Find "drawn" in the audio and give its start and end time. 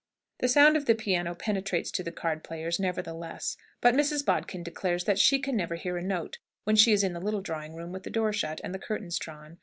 9.19-9.59